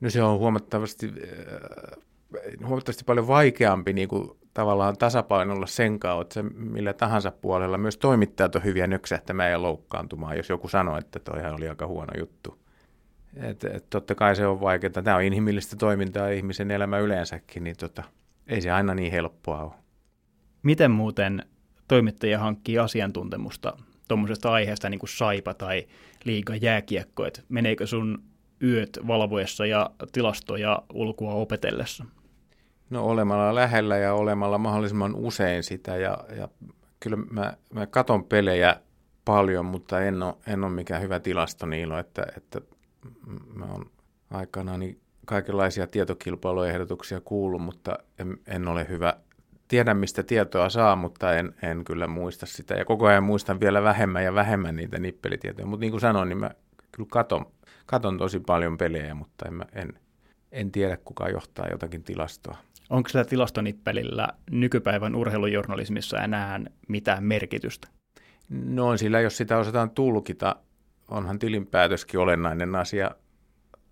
No 0.00 0.10
se 0.10 0.22
on 0.22 0.38
huomattavasti, 0.38 1.06
äh, 1.06 2.66
huomattavasti 2.66 3.04
paljon 3.04 3.26
vaikeampi 3.26 3.92
niin 3.92 4.08
kuin 4.08 4.30
tavallaan 4.54 4.96
tasapainolla 4.96 5.66
sen 5.66 5.98
kautta, 5.98 6.40
että 6.40 6.54
millä 6.54 6.92
tahansa 6.92 7.30
puolella 7.30 7.78
myös 7.78 7.96
toimittajat 7.96 8.56
on 8.56 8.64
hyviä 8.64 8.86
nyksähtämään 8.86 9.50
ja 9.50 9.62
loukkaantumaan, 9.62 10.36
jos 10.36 10.48
joku 10.48 10.68
sanoo, 10.68 10.98
että 10.98 11.18
toihan 11.18 11.54
oli 11.54 11.68
aika 11.68 11.86
huono 11.86 12.12
juttu. 12.18 12.58
Et, 13.36 13.64
et 13.64 13.90
totta 13.90 14.14
kai 14.14 14.36
se 14.36 14.46
on 14.46 14.60
vaikeaa. 14.60 14.90
Tämä 14.90 15.16
on 15.16 15.22
inhimillistä 15.22 15.76
toimintaa 15.76 16.28
ihmisen 16.28 16.70
elämä 16.70 16.98
yleensäkin, 16.98 17.64
niin 17.64 17.76
tota, 17.76 18.02
ei 18.46 18.60
se 18.60 18.70
aina 18.70 18.94
niin 18.94 19.12
helppoa 19.12 19.62
ole. 19.62 19.72
Miten 20.62 20.90
muuten 20.90 21.46
toimittaja 21.88 22.38
hankkii 22.38 22.78
asiantuntemusta 22.78 23.76
tuommoisesta 24.08 24.52
aiheesta 24.52 24.88
niin 24.88 24.98
kuin 24.98 25.10
saipa 25.10 25.54
tai 25.54 25.86
liiga 26.24 26.56
jääkiekko, 26.56 27.26
että 27.26 27.42
meneekö 27.48 27.86
sun 27.86 28.22
yöt 28.62 28.98
valvoessa 29.06 29.66
ja 29.66 29.90
tilastoja 30.12 30.82
ulkoa 30.92 31.34
opetellessa? 31.34 32.04
No 32.90 33.04
olemalla 33.04 33.54
lähellä 33.54 33.96
ja 33.96 34.14
olemalla 34.14 34.58
mahdollisimman 34.58 35.14
usein 35.14 35.62
sitä 35.62 35.96
ja, 35.96 36.18
ja 36.36 36.48
kyllä 37.00 37.16
mä, 37.16 37.56
mä 37.74 37.86
katon 37.86 38.24
pelejä 38.24 38.80
paljon, 39.24 39.64
mutta 39.64 40.00
en 40.00 40.22
ole, 40.22 40.34
en 40.46 40.64
ole 40.64 40.72
mikään 40.72 41.02
hyvä 41.02 41.20
tilastoniilo, 41.20 41.98
että, 41.98 42.26
että 42.36 42.60
mä 43.54 43.64
oon 43.64 43.90
aikanaan 44.30 44.80
niin 44.80 45.00
kaikenlaisia 45.26 45.86
tietokilpailuehdotuksia 45.86 47.20
kuullut, 47.20 47.62
mutta 47.62 47.98
en, 48.18 48.38
en 48.46 48.68
ole 48.68 48.86
hyvä. 48.88 49.14
Tiedän, 49.68 49.96
mistä 49.96 50.22
tietoa 50.22 50.68
saa, 50.68 50.96
mutta 50.96 51.34
en, 51.34 51.54
en 51.62 51.84
kyllä 51.84 52.06
muista 52.06 52.46
sitä. 52.46 52.74
Ja 52.74 52.84
koko 52.84 53.06
ajan 53.06 53.24
muistan 53.24 53.60
vielä 53.60 53.82
vähemmän 53.82 54.24
ja 54.24 54.34
vähemmän 54.34 54.76
niitä 54.76 54.98
nippelitietoja. 54.98 55.66
Mutta 55.66 55.80
niin 55.80 55.90
kuin 55.90 56.00
sanoin, 56.00 56.28
niin 56.28 56.38
mä 56.38 56.50
kyllä 56.92 57.08
katon, 57.12 57.46
katon 57.86 58.18
tosi 58.18 58.40
paljon 58.40 58.76
pelejä, 58.78 59.14
mutta 59.14 59.48
en, 59.48 59.64
en, 59.72 59.92
en 60.52 60.72
tiedä, 60.72 60.96
kuka 61.04 61.28
johtaa 61.28 61.66
jotakin 61.70 62.02
tilastoa. 62.02 62.56
Onko 62.90 63.08
sillä 63.08 63.24
tilastonippelillä 63.24 64.28
nykypäivän 64.50 65.14
urheilujournalismissa 65.14 66.18
enää 66.18 66.60
mitään 66.88 67.24
merkitystä? 67.24 67.88
No 68.48 68.88
on 68.88 68.98
sillä, 68.98 69.20
jos 69.20 69.36
sitä 69.36 69.58
osataan 69.58 69.90
tulkita. 69.90 70.56
Onhan 71.08 71.38
tilinpäätöskin 71.38 72.20
olennainen 72.20 72.74
asia, 72.74 73.10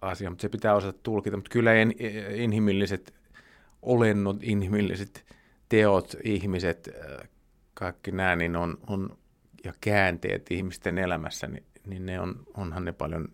asia 0.00 0.30
mutta 0.30 0.42
se 0.42 0.48
pitää 0.48 0.74
osata 0.74 0.98
tulkita. 1.02 1.36
Mutta 1.36 1.50
kyllä 1.50 1.74
en, 1.74 1.94
inhimilliset 2.34 3.14
olennot, 3.82 4.36
inhimilliset 4.42 5.24
teot, 5.68 6.16
ihmiset, 6.24 6.88
kaikki 7.74 8.12
nämä, 8.12 8.36
niin 8.36 8.56
on, 8.56 8.78
on, 8.86 9.18
ja 9.64 9.72
käänteet 9.80 10.50
ihmisten 10.50 10.98
elämässä, 10.98 11.46
niin, 11.46 11.64
niin 11.86 12.06
ne 12.06 12.20
on, 12.20 12.42
onhan 12.54 12.84
ne 12.84 12.92
paljon 12.92 13.28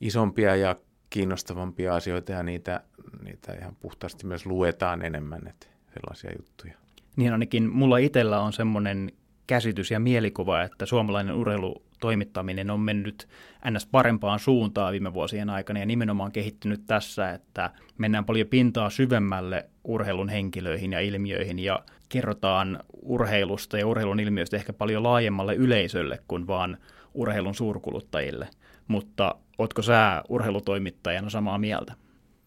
isompia 0.00 0.56
ja 0.56 0.76
kiinnostavampia 1.10 1.94
asioita 1.94 2.32
ja 2.32 2.42
niitä, 2.42 2.80
niitä 3.22 3.52
ihan 3.52 3.76
puhtaasti 3.80 4.26
myös 4.26 4.46
luetaan 4.46 5.02
enemmän, 5.02 5.46
että 5.46 5.66
sellaisia 5.94 6.32
juttuja. 6.38 6.74
Niin 7.16 7.32
ainakin 7.32 7.70
mulla 7.70 7.98
itsellä 7.98 8.40
on 8.40 8.52
semmoinen 8.52 9.12
käsitys 9.46 9.90
ja 9.90 10.00
mielikuva, 10.00 10.62
että 10.62 10.86
suomalainen 10.86 11.34
urheilutoimittaminen 11.34 12.70
on 12.70 12.80
mennyt 12.80 13.28
ns. 13.70 13.86
parempaan 13.86 14.38
suuntaan 14.38 14.92
viime 14.92 15.14
vuosien 15.14 15.50
aikana 15.50 15.80
ja 15.80 15.86
nimenomaan 15.86 16.32
kehittynyt 16.32 16.86
tässä, 16.86 17.30
että 17.30 17.70
mennään 17.98 18.24
paljon 18.24 18.48
pintaa 18.48 18.90
syvemmälle 18.90 19.68
urheilun 19.84 20.28
henkilöihin 20.28 20.92
ja 20.92 21.00
ilmiöihin 21.00 21.58
ja 21.58 21.84
kerrotaan 22.08 22.80
urheilusta 23.02 23.78
ja 23.78 23.86
urheilun 23.86 24.20
ilmiöistä 24.20 24.56
ehkä 24.56 24.72
paljon 24.72 25.02
laajemmalle 25.02 25.54
yleisölle 25.54 26.18
kuin 26.28 26.46
vaan 26.46 26.78
urheilun 27.14 27.54
suurkuluttajille. 27.54 28.48
Mutta 28.88 29.34
Ootko 29.58 29.82
sä 29.82 30.22
urheilutoimittajana 30.28 31.30
samaa 31.30 31.58
mieltä? 31.58 31.94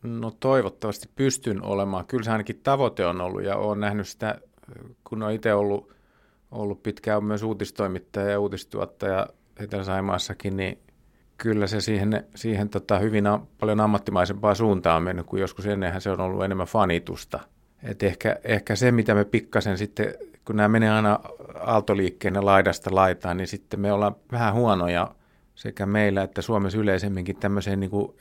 No 0.07 0.31
toivottavasti 0.39 1.09
pystyn 1.15 1.63
olemaan. 1.63 2.05
Kyllä 2.05 2.23
se 2.23 2.31
ainakin 2.31 2.59
tavoite 2.63 3.05
on 3.05 3.21
ollut 3.21 3.43
ja 3.43 3.55
olen 3.55 3.79
nähnyt 3.79 4.07
sitä, 4.07 4.35
kun 5.03 5.23
olen 5.23 5.35
itse 5.35 5.53
ollut, 5.53 5.93
ollut 6.51 6.83
pitkään 6.83 7.23
myös 7.23 7.43
uutistoimittaja 7.43 8.29
ja 8.29 8.39
uutistuottaja 8.39 9.27
Etelä-Saimaassakin, 9.59 10.57
niin 10.57 10.79
kyllä 11.37 11.67
se 11.67 11.81
siihen, 11.81 12.23
siihen 12.35 12.69
tota 12.69 12.99
hyvin 12.99 13.23
paljon 13.59 13.79
ammattimaisempaa 13.79 14.55
suuntaan 14.55 14.97
on 14.97 15.03
mennyt, 15.03 15.25
kuin 15.25 15.41
joskus 15.41 15.65
ennenhän 15.65 16.01
se 16.01 16.09
on 16.09 16.21
ollut 16.21 16.43
enemmän 16.43 16.67
fanitusta. 16.67 17.39
Et 17.83 18.03
ehkä, 18.03 18.35
ehkä 18.43 18.75
se, 18.75 18.91
mitä 18.91 19.13
me 19.13 19.25
pikkasen 19.25 19.77
sitten, 19.77 20.13
kun 20.45 20.55
nämä 20.55 20.69
menee 20.69 20.89
aina 20.89 21.19
aaltoliikkeen 21.59 22.45
laidasta 22.45 22.95
laitaan, 22.95 23.37
niin 23.37 23.47
sitten 23.47 23.79
me 23.79 23.91
ollaan 23.91 24.15
vähän 24.31 24.53
huonoja 24.53 25.15
sekä 25.55 25.85
meillä 25.85 26.23
että 26.23 26.41
Suomessa 26.41 26.77
yleisemminkin 26.77 27.35
tämmöiseen 27.35 27.79
niin 27.79 27.89
kuin 27.89 28.15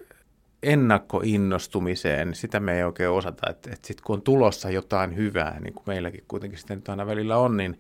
ennakkoinnostumiseen, 0.66 2.35
sitä 2.35 2.61
me 2.61 2.76
ei 2.76 2.85
oikein 2.85 3.11
osata, 3.11 3.50
että, 3.50 3.70
että 3.73 3.87
sitten 3.87 4.04
kun 4.04 4.16
on 4.16 4.23
tulossa 4.23 4.70
jotain 4.70 5.16
hyvää, 5.16 5.61
niin 5.61 5.75
kuin 5.75 5.85
meilläkin 5.87 6.25
kuitenkin 6.28 6.58
sitten 6.58 6.82
aina 6.88 7.06
välillä 7.06 7.38
on, 7.38 7.56
niin, 7.56 7.78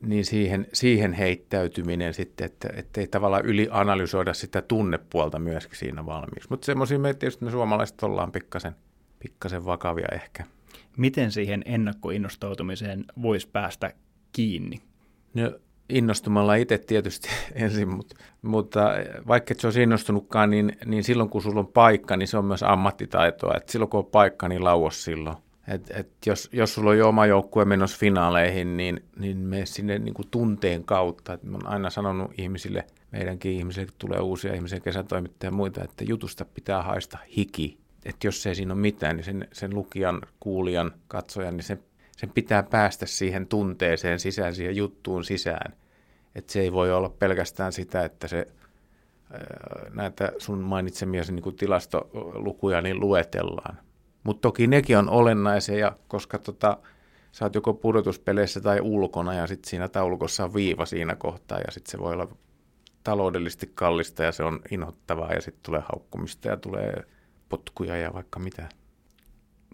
niin 0.00 0.24
siihen, 0.24 0.66
siihen 0.72 1.12
heittäytyminen 1.12 2.14
sitten, 2.14 2.44
että, 2.44 2.68
että 2.76 3.00
ei 3.00 3.06
tavallaan 3.06 3.46
ylianalysoida 3.46 4.34
sitä 4.34 4.62
tunnepuolta 4.62 5.38
myöskin 5.38 5.78
siinä 5.78 6.06
valmiiksi. 6.06 6.48
Mutta 6.50 6.64
semmoisia 6.64 6.98
me 6.98 7.14
tietysti 7.14 7.44
me 7.44 7.50
suomalaiset 7.50 8.02
ollaan 8.02 8.32
pikkasen, 8.32 8.76
pikkasen 9.18 9.64
vakavia 9.64 10.08
ehkä. 10.12 10.44
Miten 10.96 11.32
siihen 11.32 11.62
ennakkoinnostautumiseen 11.66 13.04
voisi 13.22 13.48
päästä 13.48 13.92
kiinni? 14.32 14.80
No 15.34 15.52
innostumalla 15.90 16.54
itse 16.54 16.78
tietysti 16.78 17.28
ensin, 17.54 17.88
mutta, 17.88 18.16
mutta 18.42 18.90
vaikka 19.28 19.52
et 19.52 19.60
se 19.60 19.66
olisi 19.66 19.82
innostunutkaan, 19.82 20.50
niin, 20.50 20.76
niin 20.86 21.04
silloin 21.04 21.30
kun 21.30 21.42
sulla 21.42 21.60
on 21.60 21.66
paikka, 21.66 22.16
niin 22.16 22.28
se 22.28 22.38
on 22.38 22.44
myös 22.44 22.62
ammattitaitoa. 22.62 23.54
Et 23.56 23.68
silloin 23.68 23.90
kun 23.90 23.98
on 23.98 24.06
paikka, 24.06 24.48
niin 24.48 24.64
lauos 24.64 25.04
silloin. 25.04 25.36
Et, 25.68 25.90
et 25.90 26.10
jos, 26.26 26.48
jos 26.52 26.74
sulla 26.74 26.90
on 26.90 26.98
jo 26.98 27.08
oma 27.08 27.26
joukkue 27.26 27.64
menossa 27.64 27.98
finaaleihin, 27.98 28.76
niin, 28.76 29.04
niin 29.18 29.36
mene 29.36 29.66
sinne 29.66 29.98
niin 29.98 30.14
kuin 30.14 30.28
tunteen 30.30 30.84
kautta. 30.84 31.32
Et 31.32 31.42
mä 31.42 31.56
oon 31.56 31.66
aina 31.66 31.90
sanonut 31.90 32.30
ihmisille, 32.38 32.84
meidänkin 33.10 33.52
ihmisille, 33.52 33.86
kun 33.86 33.94
tulee 33.98 34.20
uusia 34.20 34.54
ihmisiä, 34.54 34.80
kesätoimittajia 34.80 35.48
ja 35.48 35.56
muita, 35.56 35.84
että 35.84 36.04
jutusta 36.04 36.44
pitää 36.44 36.82
haista 36.82 37.18
hiki. 37.36 37.78
Että 38.04 38.26
jos 38.26 38.46
ei 38.46 38.54
siinä 38.54 38.74
ole 38.74 38.80
mitään, 38.80 39.16
niin 39.16 39.24
sen, 39.24 39.48
sen 39.52 39.74
lukijan, 39.74 40.20
kuulijan, 40.40 40.92
katsojan, 41.08 41.56
niin 41.56 41.64
sen 41.64 41.82
sen 42.20 42.30
pitää 42.30 42.62
päästä 42.62 43.06
siihen 43.06 43.46
tunteeseen 43.46 44.20
sisään, 44.20 44.54
siihen 44.54 44.76
juttuun 44.76 45.24
sisään. 45.24 45.72
Että 46.34 46.52
se 46.52 46.60
ei 46.60 46.72
voi 46.72 46.92
olla 46.92 47.08
pelkästään 47.08 47.72
sitä, 47.72 48.04
että 48.04 48.28
se 48.28 48.46
näitä 49.94 50.32
sun 50.38 50.58
mainitsemiasi 50.58 51.32
niin 51.32 51.56
tilastolukuja 51.56 52.80
niin 52.80 53.00
luetellaan. 53.00 53.78
Mutta 54.22 54.40
toki 54.40 54.66
nekin 54.66 54.98
on 54.98 55.08
olennaisia, 55.08 55.92
koska 56.08 56.38
tota, 56.38 56.78
sä 57.32 57.44
oot 57.44 57.54
joko 57.54 57.74
pudotuspeleissä 57.74 58.60
tai 58.60 58.80
ulkona 58.80 59.34
ja 59.34 59.46
sitten 59.46 59.70
siinä 59.70 59.88
taulukossa 59.88 60.44
on 60.44 60.54
viiva 60.54 60.86
siinä 60.86 61.16
kohtaa 61.16 61.58
ja 61.58 61.70
sitten 61.70 61.90
se 61.90 61.98
voi 61.98 62.12
olla 62.12 62.28
taloudellisesti 63.04 63.70
kallista 63.74 64.22
ja 64.22 64.32
se 64.32 64.42
on 64.42 64.60
inhottavaa 64.70 65.32
ja 65.32 65.40
sitten 65.40 65.62
tulee 65.62 65.82
haukkumista 65.92 66.48
ja 66.48 66.56
tulee 66.56 67.04
potkuja 67.48 67.96
ja 67.96 68.12
vaikka 68.14 68.38
mitä. 68.38 68.68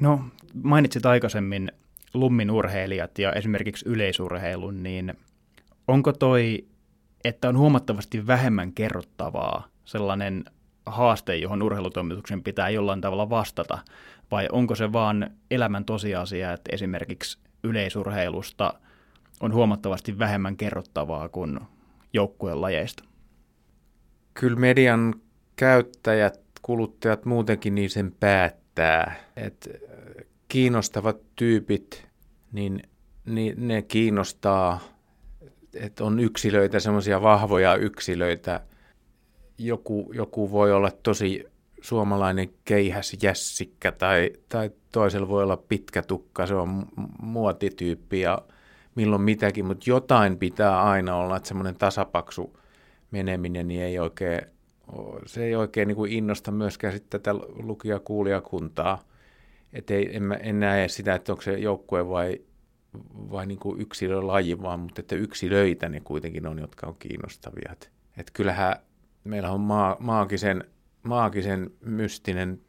No, 0.01 0.21
mainitsit 0.63 1.07
aikaisemmin 1.07 1.73
lummin 2.15 2.51
urheilijat 2.51 3.19
ja 3.19 3.33
esimerkiksi 3.33 3.89
yleisurheilun, 3.89 4.83
niin 4.83 5.15
onko 5.89 6.13
toi, 6.13 6.65
että 7.25 7.49
on 7.49 7.59
huomattavasti 7.59 8.27
vähemmän 8.27 8.73
kerrottavaa 8.73 9.69
sellainen 9.85 10.45
haaste, 10.87 11.37
johon 11.37 11.63
urheilutoimituksen 11.63 12.43
pitää 12.43 12.71
jollain 12.71 13.01
tavalla 13.01 13.31
vastata, 13.31 13.79
vai 14.31 14.49
onko 14.53 14.75
se 14.75 14.93
vaan 14.93 15.31
elämän 15.51 15.85
tosiasia, 15.85 16.53
että 16.53 16.71
esimerkiksi 16.73 17.39
yleisurheilusta 17.65 18.75
on 19.41 19.55
huomattavasti 19.55 20.19
vähemmän 20.19 20.57
kerrottavaa 20.57 21.29
kuin 21.29 21.61
joukkueen 22.13 22.61
lajeista? 22.61 23.05
Kyllä 24.35 24.59
median 24.59 25.15
käyttäjät, 25.57 26.41
kuluttajat 26.63 27.25
muutenkin 27.25 27.75
niin 27.75 27.91
sen 27.91 28.13
päättää, 28.21 29.15
että 29.37 29.71
kiinnostavat 30.49 31.17
tyypit, 31.37 32.09
niin, 32.53 32.83
niin 33.25 33.69
ne 33.69 33.83
kiinnostaa, 33.83 34.81
että 35.81 36.05
on 36.05 36.21
yksilöitä, 36.21 36.81
semmoisia 36.81 37.23
vahvoja 37.23 37.75
yksilöitä. 37.75 38.61
Joku, 39.59 40.13
joku 40.15 40.51
voi 40.51 40.73
olla 40.73 40.91
tosi 41.03 41.45
suomalainen 41.81 42.49
keihäs 42.65 43.17
jässikkä 43.23 43.93
tai, 43.93 44.31
tai 44.49 44.71
toisella 44.93 45.29
voi 45.29 45.43
olla 45.43 45.57
pitkä 45.57 46.03
tukka, 46.03 46.47
se 46.47 46.55
on 46.55 46.87
muotityyppi 47.23 48.21
ja 48.21 48.39
milloin 48.95 49.23
mitäkin, 49.23 49.65
mutta 49.65 49.91
jotain 49.91 50.39
pitää 50.39 50.83
aina 50.83 51.17
olla, 51.17 51.37
että 51.37 51.49
semmoinen 51.49 51.79
tasapaksu 51.79 52.59
meneminen 53.11 53.69
niin 53.69 53.83
ei 53.83 53.99
oikein, 53.99 54.41
se 55.27 55.45
ei 55.45 55.57
oikein 55.57 55.89
niin 55.89 55.97
kuin 55.97 56.13
innosta 56.13 56.53
myöskään 56.53 56.93
sitten 56.93 57.21
tätä 57.21 57.35
lukija-kuulijakuntaa– 57.63 58.99
et 59.77 59.91
ei, 59.91 60.17
en, 60.17 60.39
en 60.41 60.61
näe 60.61 60.89
sitä, 60.89 61.15
että 61.15 61.33
onko 61.33 61.43
se 61.43 61.53
joukkue 61.53 62.09
vai, 62.09 62.41
vai 63.15 63.47
niin 63.47 63.59
yksilölaji, 63.79 64.63
vaan 64.63 64.81
mutta 64.81 65.01
että 65.01 65.15
yksilöitä 65.15 65.89
ne 65.89 66.01
kuitenkin 66.01 66.47
on, 66.47 66.59
jotka 66.59 66.87
on 66.87 66.97
kiinnostavia. 66.99 67.73
Et, 67.73 67.91
et 68.17 68.31
kyllähän 68.31 68.77
meillä 69.25 69.51
on 69.51 69.61
maa, 69.61 69.97
maagisen, 70.01 70.65
maagisen 71.03 71.71
mystinen 71.85 72.61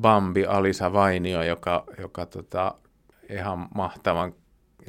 Bambi 0.00 0.46
Alisa 0.46 0.92
Vainio, 0.92 1.42
joka, 1.42 1.84
joka 1.98 2.26
tota, 2.26 2.74
ihan 3.30 3.68
mahtavan 3.74 4.34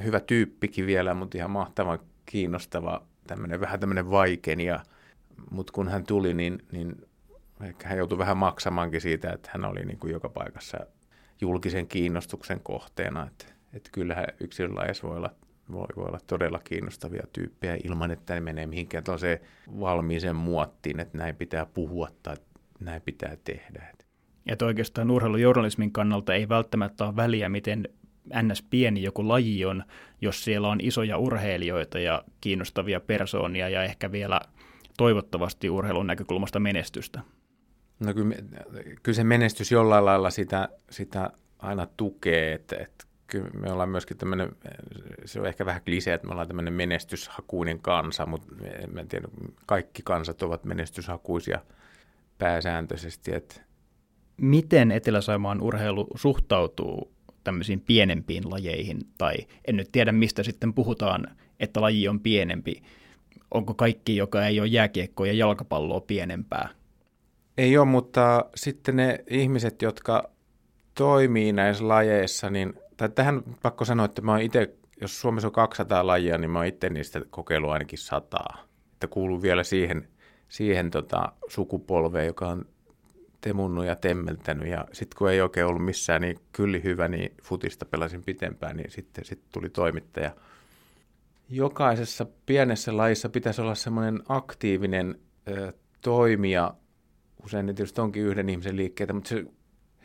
hyvä 0.03 0.19
tyyppikin 0.19 0.85
vielä, 0.85 1.13
mutta 1.13 1.37
ihan 1.37 1.51
mahtavan 1.51 1.99
kiinnostava, 2.25 3.01
tämmöinen, 3.27 3.61
vähän 3.61 3.79
tämmöinen 3.79 4.11
vaikenia. 4.11 4.79
Mutta 5.51 5.73
kun 5.73 5.87
hän 5.87 6.05
tuli, 6.05 6.33
niin, 6.33 6.65
niin 6.71 6.95
ehkä 7.61 7.87
hän 7.87 7.97
joutui 7.97 8.17
vähän 8.17 8.37
maksamaankin 8.37 9.01
siitä, 9.01 9.31
että 9.31 9.49
hän 9.53 9.65
oli 9.65 9.85
niin 9.85 9.99
kuin 9.99 10.13
joka 10.13 10.29
paikassa 10.29 10.77
julkisen 11.41 11.87
kiinnostuksen 11.87 12.59
kohteena. 12.63 13.27
Että, 13.27 13.54
että 13.75 13.89
kyllähän 13.93 14.25
yksilölajeissa 14.39 15.07
voi 15.07 15.17
olla, 15.17 15.31
voi, 15.71 15.87
voi 15.95 16.05
olla 16.05 16.19
todella 16.27 16.59
kiinnostavia 16.59 17.27
tyyppejä 17.33 17.77
ilman, 17.83 18.11
että 18.11 18.33
ne 18.33 18.39
menee 18.39 18.67
mihinkään 18.67 19.03
se 19.17 19.41
valmiiseen 19.79 20.35
muottiin, 20.35 20.99
että 20.99 21.17
näin 21.17 21.35
pitää 21.35 21.65
puhua 21.65 22.09
tai 22.23 22.35
näin 22.79 23.01
pitää 23.01 23.37
tehdä. 23.43 23.95
Että 24.45 24.65
oikeastaan 24.65 25.11
urheilujournalismin 25.11 25.91
kannalta 25.91 26.33
ei 26.33 26.49
välttämättä 26.49 27.05
ole 27.05 27.15
väliä, 27.15 27.49
miten 27.49 27.89
ns. 28.43 28.61
pieni 28.69 29.03
joku 29.03 29.27
laji 29.27 29.65
on, 29.65 29.83
jos 30.21 30.43
siellä 30.43 30.67
on 30.67 30.81
isoja 30.81 31.17
urheilijoita 31.17 31.99
ja 31.99 32.23
kiinnostavia 32.41 32.99
persoonia 32.99 33.69
ja 33.69 33.83
ehkä 33.83 34.11
vielä 34.11 34.41
toivottavasti 34.97 35.69
urheilun 35.69 36.07
näkökulmasta 36.07 36.59
menestystä. 36.59 37.21
No 37.99 38.13
kyllä, 38.13 38.35
kyllä 39.03 39.15
se 39.15 39.23
menestys 39.23 39.71
jollain 39.71 40.05
lailla 40.05 40.29
sitä, 40.29 40.69
sitä 40.89 41.29
aina 41.59 41.87
tukee, 41.97 42.53
että, 42.53 42.75
että 42.75 43.05
kyllä 43.35 43.49
me 43.59 43.71
ollaan 43.71 43.89
myöskin 43.89 44.17
tämmöinen, 44.17 44.51
se 45.25 45.39
on 45.39 45.45
ehkä 45.45 45.65
vähän 45.65 45.81
klisee, 45.81 46.13
että 46.13 46.27
me 46.27 46.31
ollaan 46.31 46.47
tämmöinen 46.47 46.73
menestyshakuinen 46.73 47.79
kansa, 47.79 48.25
mutta 48.25 48.47
en 48.99 49.07
tiedä, 49.07 49.27
kaikki 49.65 50.01
kansat 50.05 50.41
ovat 50.41 50.65
menestyshakuisia 50.65 51.59
pääsääntöisesti. 52.37 53.35
Että. 53.35 53.61
Miten 54.37 54.91
Etelä-Saimaan 54.91 55.61
urheilu 55.61 56.07
suhtautuu 56.15 57.11
tämmöisiin 57.43 57.81
pienempiin 57.81 58.49
lajeihin, 58.49 58.99
tai 59.17 59.35
en 59.67 59.75
nyt 59.75 59.89
tiedä 59.91 60.11
mistä 60.11 60.43
sitten 60.43 60.73
puhutaan, 60.73 61.27
että 61.59 61.81
laji 61.81 62.07
on 62.07 62.19
pienempi. 62.19 62.83
Onko 63.51 63.73
kaikki, 63.73 64.15
joka 64.15 64.45
ei 64.45 64.59
ole 64.59 64.67
jääkiekkoa 64.67 65.27
ja 65.27 65.33
jalkapalloa 65.33 65.99
pienempää? 65.99 66.69
Ei 67.57 67.77
ole, 67.77 67.85
mutta 67.85 68.45
sitten 68.55 68.95
ne 68.95 69.23
ihmiset, 69.29 69.81
jotka 69.81 70.29
toimii 70.95 71.53
näissä 71.53 71.87
lajeissa, 71.87 72.49
niin, 72.49 72.73
tai 72.97 73.09
tähän 73.09 73.43
pakko 73.61 73.85
sanoa, 73.85 74.05
että 74.05 74.21
mä 74.21 74.31
oon 74.31 74.41
itse, 74.41 74.73
jos 75.01 75.21
Suomessa 75.21 75.47
on 75.47 75.51
200 75.51 76.07
lajia, 76.07 76.37
niin 76.37 76.51
mä 76.51 76.59
oon 76.59 76.65
itse 76.65 76.89
niistä 76.89 77.21
kokeillut 77.29 77.71
ainakin 77.71 77.99
sataa. 77.99 78.57
Että 78.93 79.07
kuuluu 79.07 79.41
vielä 79.41 79.63
siihen, 79.63 80.07
siihen 80.49 80.91
tota, 80.91 81.31
sukupolveen, 81.47 82.27
joka 82.27 82.47
on 82.47 82.65
temunnut 83.41 83.85
ja 83.85 83.95
temmeltänyt. 83.95 84.67
Ja 84.67 84.85
sitten 84.91 85.17
kun 85.17 85.31
ei 85.31 85.41
oikein 85.41 85.65
ollut 85.65 85.85
missään 85.85 86.21
niin 86.21 86.39
kyllä 86.51 86.77
hyvä, 86.83 87.07
niin 87.07 87.35
futista 87.43 87.85
pelasin 87.85 88.23
pitempään, 88.23 88.77
niin 88.77 88.91
sitten 88.91 89.25
sit 89.25 89.39
tuli 89.51 89.69
toimittaja. 89.69 90.31
Jokaisessa 91.49 92.25
pienessä 92.45 92.97
lajissa 92.97 93.29
pitäisi 93.29 93.61
olla 93.61 93.75
semmoinen 93.75 94.23
aktiivinen 94.29 95.19
ö, 95.47 95.73
toimija. 96.01 96.73
Usein 97.43 97.65
ne 97.65 97.73
tietysti 97.73 98.01
onkin 98.01 98.23
yhden 98.23 98.49
ihmisen 98.49 98.75
liikkeitä, 98.75 99.13
mutta 99.13 99.29
se 99.29 99.45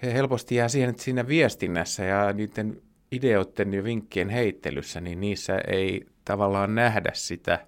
he 0.02 0.14
helposti 0.14 0.54
jää 0.54 0.68
siihen, 0.68 0.90
että 0.90 1.02
siinä 1.02 1.28
viestinnässä 1.28 2.04
ja 2.04 2.32
niiden 2.32 2.82
ideoiden 3.12 3.74
ja 3.74 3.84
vinkkien 3.84 4.28
heittelyssä, 4.28 5.00
niin 5.00 5.20
niissä 5.20 5.58
ei 5.66 6.06
tavallaan 6.24 6.74
nähdä 6.74 7.10
sitä, 7.14 7.66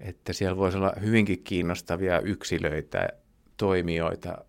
että 0.00 0.32
siellä 0.32 0.56
voisi 0.56 0.78
olla 0.78 0.92
hyvinkin 1.00 1.42
kiinnostavia 1.44 2.20
yksilöitä, 2.20 3.08
toimijoita 3.56 4.44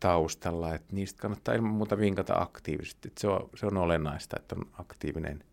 taustalla, 0.00 0.74
että 0.74 0.96
niistä 0.96 1.22
kannattaa 1.22 1.54
ilman 1.54 1.70
muuta 1.70 1.98
vinkata 1.98 2.34
aktiivisesti. 2.34 3.08
Että 3.08 3.20
se, 3.20 3.28
on, 3.28 3.50
se 3.54 3.66
on 3.66 3.76
olennaista, 3.76 4.36
että 4.40 4.54
on 4.54 4.66
aktiivinen 4.78 5.44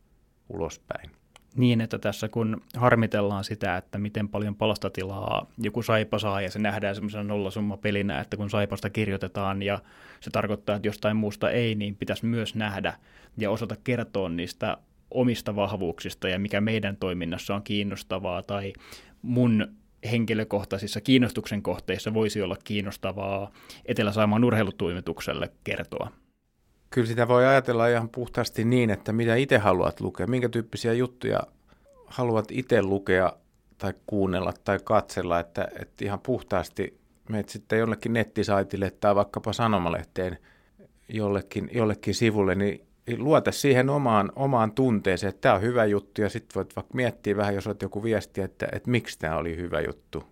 ulospäin. 0.50 1.12
Niin, 1.56 1.82
että 1.82 2.00
tässä 2.00 2.30
kun 2.30 2.62
harmitellaan 2.78 3.44
sitä, 3.44 3.78
että 3.78 3.98
miten 3.98 4.30
paljon 4.30 4.56
palastatilaa 4.56 5.48
joku 5.58 5.82
saipa 5.82 6.20
saa 6.20 6.42
ja 6.42 6.52
se 6.52 6.60
nähdään 6.60 6.96
semmoisena 6.96 7.24
nollasumma 7.24 7.78
pelinä, 7.78 8.20
että 8.20 8.38
kun 8.38 8.50
saipasta 8.50 8.90
kirjoitetaan 8.90 9.62
ja 9.62 9.80
se 10.20 10.30
tarkoittaa, 10.30 10.76
että 10.76 10.88
jostain 10.88 11.18
muusta 11.18 11.52
ei, 11.52 11.76
niin 11.76 11.96
pitäisi 11.96 12.26
myös 12.26 12.56
nähdä 12.56 12.94
ja 13.38 13.52
osata 13.52 13.76
kertoa 13.84 14.30
niistä 14.30 14.78
omista 15.12 15.56
vahvuuksista 15.56 16.30
ja 16.30 16.40
mikä 16.40 16.62
meidän 16.62 16.98
toiminnassa 16.98 17.56
on 17.56 17.64
kiinnostavaa 17.64 18.44
tai 18.44 18.74
mun 19.22 19.68
henkilökohtaisissa 20.12 21.02
kiinnostuksen 21.02 21.62
kohteissa 21.62 22.14
voisi 22.14 22.42
olla 22.42 22.58
kiinnostavaa 22.64 23.52
Etelä-Saimaan 23.86 24.44
urheilutoimitukselle 24.44 25.52
kertoa? 25.64 26.12
Kyllä 26.90 27.08
sitä 27.08 27.28
voi 27.28 27.46
ajatella 27.46 27.88
ihan 27.88 28.10
puhtaasti 28.10 28.66
niin, 28.66 28.90
että 28.90 29.14
mitä 29.14 29.36
itse 29.36 29.58
haluat 29.58 30.02
lukea, 30.02 30.28
minkä 30.28 30.50
tyyppisiä 30.50 30.94
juttuja 30.94 31.40
haluat 32.08 32.46
itse 32.52 32.82
lukea 32.82 33.34
tai 33.78 33.94
kuunnella 34.08 34.54
tai 34.64 34.80
katsella, 34.84 35.40
että, 35.40 35.68
että 35.80 36.06
ihan 36.06 36.20
puhtaasti 36.20 37.00
menet 37.30 37.50
sitten 37.50 37.80
jollekin 37.80 38.14
nettisaitille 38.14 38.92
tai 38.92 39.16
vaikkapa 39.16 39.54
sanomalehteen 39.54 40.38
jollekin, 41.10 41.70
jollekin 41.74 42.14
sivulle, 42.14 42.56
niin 42.56 42.88
luota 43.18 43.52
siihen 43.52 43.90
omaan, 43.90 44.32
omaan 44.36 44.72
tunteeseen, 44.72 45.30
että 45.30 45.42
tämä 45.42 45.56
on 45.56 45.62
hyvä 45.62 45.86
juttu 45.86 46.22
ja 46.22 46.30
sitten 46.30 46.56
voit 46.56 46.76
vaikka 46.76 46.94
miettiä 46.94 47.38
vähän, 47.38 47.56
jos 47.56 47.68
olet 47.68 47.82
joku 47.82 48.04
viesti, 48.04 48.42
että, 48.42 48.68
että 48.72 48.92
miksi 48.92 49.20
tämä 49.20 49.38
oli 49.38 49.58
hyvä 49.58 49.82
juttu. 49.82 50.24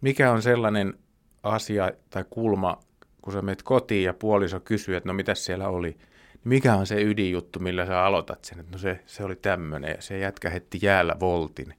Mikä 0.00 0.32
on 0.32 0.42
sellainen 0.42 0.94
asia 1.42 1.90
tai 2.10 2.24
kulma, 2.30 2.80
kun 3.22 3.32
sä 3.32 3.42
menet 3.42 3.62
kotiin 3.62 4.04
ja 4.04 4.14
puoliso 4.14 4.60
kysyy, 4.60 4.96
että 4.96 5.08
no 5.08 5.14
mitä 5.14 5.34
siellä 5.34 5.68
oli, 5.68 5.96
mikä 6.44 6.74
on 6.74 6.86
se 6.86 7.02
ydinjuttu, 7.02 7.58
millä 7.58 7.86
sä 7.86 8.02
aloitat 8.02 8.44
sen, 8.44 8.60
että 8.60 8.72
no 8.72 8.78
se, 8.78 9.00
se 9.06 9.24
oli 9.24 9.36
tämmöinen 9.36 9.90
ja 9.90 10.02
se 10.02 10.18
jätkä 10.18 10.50
hetti 10.50 10.78
jäällä 10.82 11.16
voltin. 11.20 11.74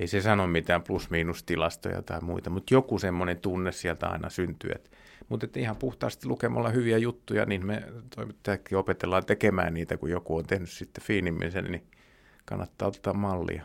Ei 0.00 0.06
se 0.06 0.20
sano 0.20 0.46
mitään 0.46 0.82
plus-miinus-tilastoja 0.82 2.02
tai 2.02 2.20
muita, 2.20 2.50
mutta 2.50 2.74
joku 2.74 2.98
semmoinen 2.98 3.40
tunne 3.40 3.72
sieltä 3.72 4.06
aina 4.06 4.30
syntyy, 4.30 4.70
että 4.74 4.90
mutta 5.28 5.46
että 5.46 5.60
ihan 5.60 5.76
puhtaasti 5.76 6.28
lukemalla 6.28 6.68
hyviä 6.68 6.98
juttuja, 6.98 7.44
niin 7.44 7.66
me 7.66 7.82
toimittajatkin 8.16 8.78
opetellaan 8.78 9.26
tekemään 9.26 9.74
niitä, 9.74 9.96
kun 9.96 10.10
joku 10.10 10.36
on 10.36 10.46
tehnyt 10.46 10.70
sitten 10.70 11.04
fiinimmin 11.04 11.52
sen, 11.52 11.64
niin 11.64 11.84
kannattaa 12.44 12.88
ottaa 12.88 13.14
mallia. 13.14 13.62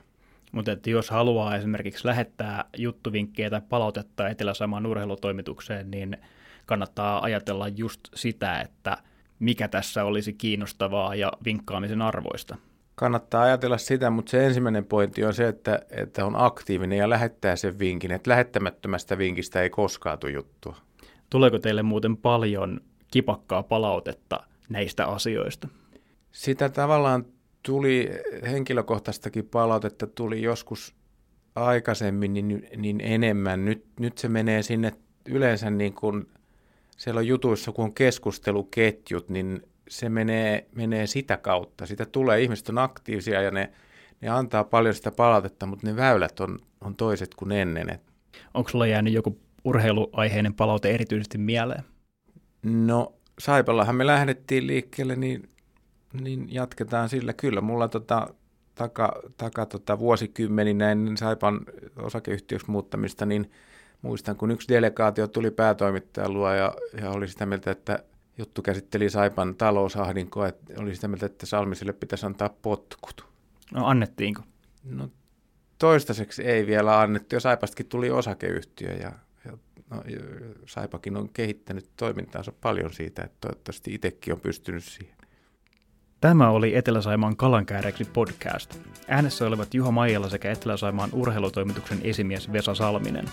Mutta 0.51 0.71
että 0.71 0.89
jos 0.89 1.09
haluaa 1.09 1.55
esimerkiksi 1.55 2.07
lähettää 2.07 2.65
juttuvinkkejä 2.77 3.49
tai 3.49 3.61
palautetta 3.69 4.29
Etelä-Samaan 4.29 4.85
urheilutoimitukseen, 4.85 5.91
niin 5.91 6.17
kannattaa 6.65 7.23
ajatella 7.23 7.67
just 7.67 7.99
sitä, 8.15 8.61
että 8.61 8.97
mikä 9.43 9.67
tässä 9.67 10.03
olisi 10.03 10.33
kiinnostavaa 10.33 11.15
ja 11.15 11.31
vinkkaamisen 11.45 12.01
arvoista. 12.01 12.57
Kannattaa 12.95 13.43
ajatella 13.43 13.77
sitä, 13.77 14.09
mutta 14.09 14.29
se 14.29 14.45
ensimmäinen 14.45 14.85
pointti 14.85 15.25
on 15.25 15.33
se, 15.33 15.47
että, 15.47 15.79
että 15.89 16.25
on 16.25 16.33
aktiivinen 16.37 16.97
ja 16.97 17.09
lähettää 17.09 17.55
sen 17.55 17.79
vinkin. 17.79 18.11
Että 18.11 18.29
lähettämättömästä 18.29 19.17
vinkistä 19.17 19.61
ei 19.61 19.69
koskaan 19.69 20.19
tule 20.19 20.31
juttua. 20.31 20.75
Tuleeko 21.29 21.59
teille 21.59 21.83
muuten 21.83 22.17
paljon 22.17 22.81
kipakkaa 23.11 23.63
palautetta 23.63 24.43
näistä 24.69 25.07
asioista? 25.07 25.67
Sitä 26.31 26.69
tavallaan 26.69 27.25
tuli 27.63 28.09
henkilökohtaistakin 28.51 29.45
palautetta, 29.45 30.07
tuli 30.07 30.41
joskus 30.41 30.95
aikaisemmin 31.55 32.33
niin, 32.33 32.69
niin 32.77 33.01
enemmän. 33.01 33.65
Nyt, 33.65 33.85
nyt 33.99 34.17
se 34.17 34.27
menee 34.27 34.61
sinne 34.61 34.91
yleensä 35.25 35.69
niin 35.69 35.93
kuin, 35.93 36.27
siellä 36.97 37.19
on 37.19 37.27
jutuissa, 37.27 37.71
kun 37.71 37.85
on 37.85 37.93
keskusteluketjut, 37.93 39.29
niin 39.29 39.61
se 39.89 40.09
menee, 40.09 40.67
menee 40.75 41.07
sitä 41.07 41.37
kautta. 41.37 41.85
Sitä 41.85 42.05
tulee, 42.05 42.41
ihmiset 42.41 42.69
on 42.69 42.77
aktiivisia 42.77 43.41
ja 43.41 43.51
ne, 43.51 43.71
ne 44.21 44.29
antaa 44.29 44.63
paljon 44.63 44.95
sitä 44.95 45.11
palautetta, 45.11 45.65
mutta 45.65 45.87
ne 45.87 45.95
väylät 45.95 46.39
on, 46.39 46.59
on 46.81 46.95
toiset 46.95 47.35
kuin 47.35 47.51
ennen. 47.51 47.99
Onko 48.53 48.69
sulla 48.69 48.87
jäänyt 48.87 49.13
joku 49.13 49.39
urheiluaiheinen 49.63 50.53
palaute 50.53 50.91
erityisesti 50.91 51.37
mieleen? 51.37 51.83
No 52.63 53.13
Saipallahan 53.39 53.95
me 53.95 54.07
lähdettiin 54.07 54.67
liikkeelle, 54.67 55.15
niin, 55.15 55.49
niin 56.21 56.53
jatketaan 56.53 57.09
sillä. 57.09 57.33
Kyllä 57.33 57.61
mulla 57.61 57.87
tota, 57.87 58.27
taka, 58.75 59.21
taka 59.37 59.65
tota, 59.65 59.99
vuosikymmeninä 59.99 60.91
ennen 60.91 61.17
Saipan 61.17 61.59
osakeyhtiöksi 61.95 62.71
muuttamista, 62.71 63.25
niin 63.25 63.51
muistan, 64.03 64.35
kun 64.35 64.51
yksi 64.51 64.67
delegaatio 64.67 65.27
tuli 65.27 65.51
päätoimittajan 65.51 66.33
luo 66.33 66.53
ja, 66.53 66.73
ja 67.01 67.09
oli 67.09 67.27
sitä 67.27 67.45
mieltä, 67.45 67.71
että 67.71 67.99
juttu 68.37 68.61
käsitteli 68.61 69.09
Saipan 69.09 69.55
talousahdinkoa, 69.55 70.47
että 70.47 70.73
oli 70.77 70.95
sitä 70.95 71.07
mieltä, 71.07 71.25
että 71.25 71.45
Salmiselle 71.45 71.93
pitäisi 71.93 72.25
antaa 72.25 72.49
potkut. 72.61 73.25
No 73.73 73.85
annettiinko? 73.87 74.41
No 74.83 75.09
toistaiseksi 75.77 76.43
ei 76.43 76.67
vielä 76.67 76.99
annettu, 76.99 77.35
ja 77.35 77.39
Saipastakin 77.39 77.85
tuli 77.85 78.11
osakeyhtiö 78.11 78.93
ja 78.93 79.11
no, 79.89 80.03
Saipakin 80.65 81.17
on 81.17 81.29
kehittänyt 81.33 81.89
toimintaansa 81.97 82.51
paljon 82.61 82.93
siitä, 82.93 83.23
että 83.23 83.37
toivottavasti 83.41 83.93
itsekin 83.93 84.33
on 84.33 84.39
pystynyt 84.39 84.83
siihen. 84.83 85.17
Tämä 86.21 86.49
oli 86.49 86.75
Etelä-Saimaan 86.75 87.37
kalankääreksi 87.37 88.05
podcast. 88.05 88.79
Äänessä 89.07 89.47
olivat 89.47 89.73
Juha 89.73 89.91
Maijala 89.91 90.29
sekä 90.29 90.51
Etelä-Saimaan 90.51 91.09
urheilutoimituksen 91.13 91.99
esimies 92.03 92.51
Vesa 92.51 92.75
Salminen. 92.75 93.25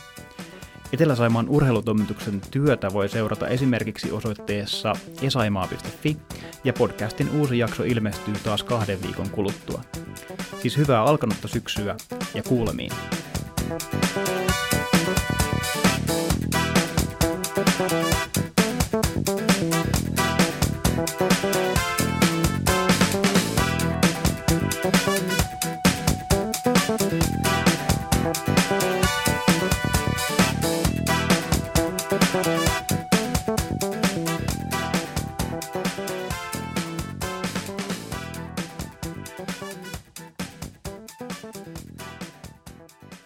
Etelä-Saimaan 0.92 1.48
urheilutoimituksen 1.48 2.40
työtä 2.50 2.92
voi 2.92 3.09
seurata 3.09 3.48
esimerkiksi 3.48 4.12
osoitteessa 4.12 4.92
esaimaa.fi 5.22 6.16
ja 6.64 6.72
podcastin 6.72 7.31
uusi 7.31 7.59
jakso 7.59 7.83
ilmestyy 7.83 8.35
taas 8.44 8.62
kahden 8.62 9.03
viikon 9.03 9.31
kuluttua. 9.31 9.83
Siis 10.62 10.76
hyvää 10.76 11.03
alkanutta 11.03 11.48
syksyä 11.48 11.96
ja 12.35 12.42
kuulemiin. 12.42 12.92
Thank 17.79 17.92
you. 17.92 18.10